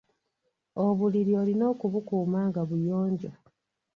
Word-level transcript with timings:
Obuliri 0.85 1.31
olina 1.41 1.63
okubukuuma 1.73 2.39
nga 2.49 2.61
buyonjo. 2.69 3.31